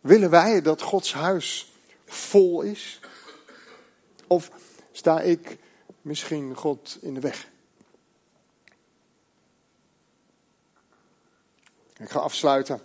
Willen 0.00 0.30
wij 0.30 0.62
dat 0.62 0.82
Gods 0.82 1.12
huis 1.12 1.72
vol 2.04 2.62
is? 2.62 3.00
Of 4.26 4.50
sta 4.92 5.20
ik 5.20 5.58
misschien 6.02 6.54
God 6.54 6.98
in 7.00 7.14
de 7.14 7.20
weg? 7.20 7.48
Ik 11.98 12.10
ga 12.10 12.18
afsluiten. 12.18 12.80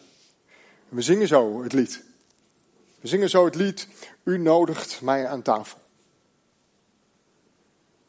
We 0.89 1.01
zingen 1.01 1.27
zo 1.27 1.63
het 1.63 1.73
lied. 1.73 2.03
We 2.99 3.07
zingen 3.07 3.29
zo 3.29 3.45
het 3.45 3.55
lied 3.55 3.87
U 4.23 4.37
nodigt 4.37 5.01
mij 5.01 5.27
aan 5.27 5.41
tafel. 5.41 5.79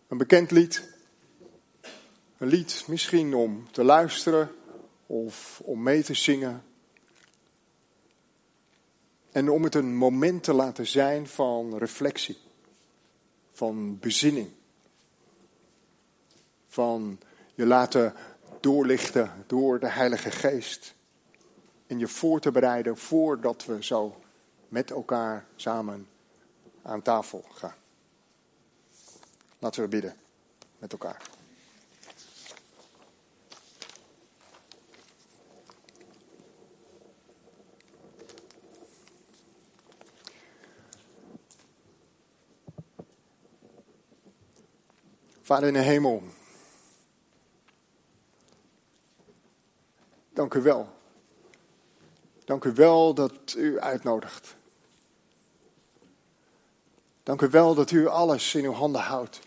Een 0.09 0.19
bekend 0.19 0.51
lied. 0.51 0.91
Een 2.38 2.49
lied 2.49 2.85
misschien 2.87 3.35
om 3.35 3.71
te 3.71 3.85
luisteren 3.85 4.51
of 5.07 5.61
om 5.65 5.83
mee 5.83 6.03
te 6.03 6.15
zingen. 6.15 6.65
En 9.33 9.51
om 9.51 9.62
het 9.62 9.75
een 9.75 9.97
moment 9.97 10.45
te 10.45 10.53
laten 10.53 10.87
zijn 10.87 11.27
van 11.27 11.79
reflectie, 11.79 12.38
van 13.53 13.99
bezinning, 13.99 14.51
van 16.69 17.21
je 17.55 17.67
laten 17.67 18.15
doorlichten 18.62 19.44
door 19.46 19.79
de 19.79 19.88
Heilige 19.88 20.31
Geest. 20.31 20.94
En 21.87 21.98
je 21.98 22.09
voor 22.09 22.40
te 22.40 22.51
bereiden 22.51 22.96
voordat 22.96 23.64
we 23.64 23.85
zo 23.85 24.20
met 24.68 24.90
elkaar 24.90 25.46
samen 25.57 26.09
aan 26.83 27.03
tafel 27.03 27.44
gaan. 27.53 27.75
Laten 29.59 29.83
we 29.83 29.88
bidden 29.88 30.16
met 30.79 30.92
elkaar. 30.92 31.22
Vader 45.42 45.68
in 45.68 45.75
de 45.75 45.81
hemel, 45.81 46.22
dank 50.33 50.55
u 50.55 50.61
wel. 50.61 51.01
Dank 52.45 52.64
u 52.64 52.73
wel 52.73 53.14
dat 53.14 53.55
u 53.57 53.81
uitnodigt. 53.81 54.57
Dank 57.23 57.40
u 57.42 57.49
wel 57.49 57.75
dat 57.75 57.90
u 57.90 58.07
alles 58.07 58.55
in 58.55 58.64
uw 58.64 58.73
handen 58.73 59.01
houdt. 59.01 59.40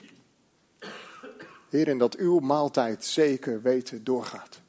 Heer, 1.69 1.88
en 1.88 1.98
dat 1.98 2.15
uw 2.15 2.39
maaltijd 2.39 3.06
zeker 3.06 3.62
weten 3.62 4.04
doorgaat. 4.04 4.62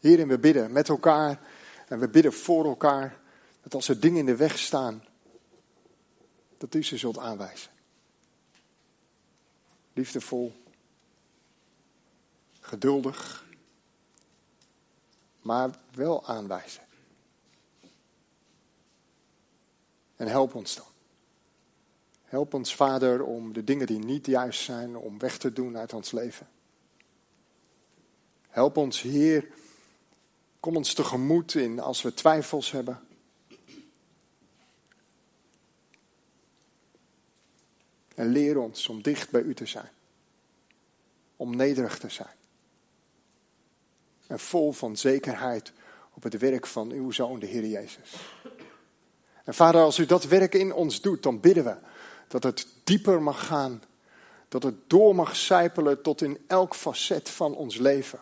Heer, 0.00 0.20
en 0.20 0.28
we 0.28 0.38
bidden 0.38 0.72
met 0.72 0.88
elkaar 0.88 1.40
en 1.88 1.98
we 1.98 2.08
bidden 2.08 2.32
voor 2.32 2.64
elkaar 2.64 3.20
dat 3.62 3.74
als 3.74 3.88
er 3.88 4.00
dingen 4.00 4.18
in 4.18 4.26
de 4.26 4.36
weg 4.36 4.58
staan, 4.58 5.04
dat 6.58 6.74
u 6.74 6.84
ze 6.84 6.96
zult 6.96 7.18
aanwijzen. 7.18 7.70
Liefdevol, 9.92 10.65
geduldig, 12.66 13.44
maar 15.42 15.70
wel 15.94 16.26
aanwijzen. 16.26 16.82
En 20.16 20.26
help 20.26 20.54
ons 20.54 20.74
dan. 20.74 20.86
Help 22.24 22.54
ons, 22.54 22.74
Vader, 22.74 23.24
om 23.24 23.52
de 23.52 23.64
dingen 23.64 23.86
die 23.86 23.98
niet 23.98 24.26
juist 24.26 24.60
zijn, 24.60 24.96
om 24.96 25.18
weg 25.18 25.38
te 25.38 25.52
doen 25.52 25.76
uit 25.78 25.92
ons 25.92 26.10
leven. 26.10 26.48
Help 28.48 28.76
ons, 28.76 29.02
Heer. 29.02 29.48
Kom 30.60 30.76
ons 30.76 30.94
tegemoet 30.94 31.54
in 31.54 31.80
als 31.80 32.02
we 32.02 32.14
twijfels 32.14 32.70
hebben. 32.70 33.00
En 38.14 38.28
leer 38.28 38.58
ons 38.58 38.88
om 38.88 39.02
dicht 39.02 39.30
bij 39.30 39.40
U 39.40 39.54
te 39.54 39.66
zijn. 39.66 39.90
Om 41.36 41.56
nederig 41.56 41.98
te 41.98 42.08
zijn. 42.08 42.34
En 44.26 44.38
vol 44.38 44.72
van 44.72 44.96
zekerheid 44.96 45.72
op 46.14 46.22
het 46.22 46.38
werk 46.38 46.66
van 46.66 46.90
uw 46.90 47.10
Zoon, 47.10 47.38
de 47.38 47.46
Heer 47.46 47.66
Jezus. 47.66 48.14
En 49.44 49.54
Vader, 49.54 49.80
als 49.80 49.98
U 49.98 50.06
dat 50.06 50.24
werk 50.24 50.54
in 50.54 50.72
ons 50.72 51.00
doet, 51.00 51.22
dan 51.22 51.40
bidden 51.40 51.64
we 51.64 51.76
dat 52.28 52.42
het 52.42 52.66
dieper 52.84 53.22
mag 53.22 53.46
gaan. 53.46 53.82
Dat 54.48 54.62
het 54.62 54.74
door 54.86 55.14
mag 55.14 55.36
sijpelen 55.36 56.02
tot 56.02 56.22
in 56.22 56.38
elk 56.46 56.74
facet 56.74 57.28
van 57.28 57.54
ons 57.54 57.76
leven. 57.76 58.18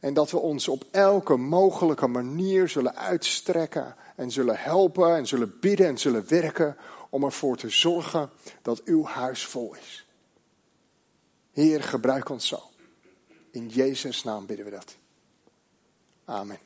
En 0.00 0.14
dat 0.14 0.30
we 0.30 0.38
ons 0.38 0.68
op 0.68 0.84
elke 0.90 1.36
mogelijke 1.36 2.06
manier 2.06 2.68
zullen 2.68 2.96
uitstrekken 2.96 3.96
en 4.16 4.30
zullen 4.30 4.58
helpen 4.58 5.16
en 5.16 5.26
zullen 5.26 5.58
bidden 5.60 5.86
en 5.86 5.98
zullen 5.98 6.28
werken 6.28 6.76
om 7.10 7.24
ervoor 7.24 7.56
te 7.56 7.68
zorgen 7.68 8.30
dat 8.62 8.82
uw 8.84 9.04
huis 9.04 9.46
vol 9.46 9.74
is. 9.74 10.06
Heer, 11.52 11.82
gebruik 11.82 12.28
ons 12.28 12.48
zo. 12.48 12.60
In 13.50 13.68
Jezus' 13.68 14.22
naam 14.22 14.46
bidden 14.46 14.64
we 14.64 14.70
dat. 14.70 14.96
Amen. 16.28 16.65